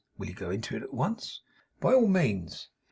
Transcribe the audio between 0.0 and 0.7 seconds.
Will you go